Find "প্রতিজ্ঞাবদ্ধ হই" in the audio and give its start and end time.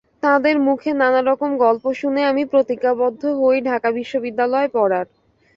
2.51-3.57